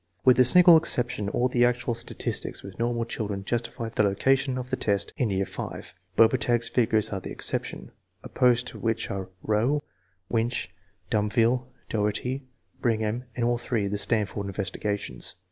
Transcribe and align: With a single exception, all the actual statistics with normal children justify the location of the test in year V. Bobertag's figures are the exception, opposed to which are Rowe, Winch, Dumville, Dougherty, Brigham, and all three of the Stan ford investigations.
With 0.25 0.39
a 0.39 0.45
single 0.45 0.77
exception, 0.77 1.29
all 1.29 1.47
the 1.47 1.63
actual 1.63 1.93
statistics 1.93 2.63
with 2.63 2.79
normal 2.79 3.05
children 3.05 3.45
justify 3.45 3.89
the 3.89 4.01
location 4.01 4.57
of 4.57 4.71
the 4.71 4.75
test 4.75 5.13
in 5.15 5.29
year 5.29 5.45
V. 5.45 5.91
Bobertag's 6.17 6.69
figures 6.69 7.13
are 7.13 7.19
the 7.19 7.29
exception, 7.29 7.91
opposed 8.23 8.65
to 8.69 8.79
which 8.79 9.11
are 9.11 9.29
Rowe, 9.43 9.83
Winch, 10.27 10.71
Dumville, 11.11 11.67
Dougherty, 11.87 12.47
Brigham, 12.81 13.25
and 13.35 13.45
all 13.45 13.59
three 13.59 13.85
of 13.85 13.91
the 13.91 13.99
Stan 13.99 14.25
ford 14.25 14.47
investigations. 14.47 15.35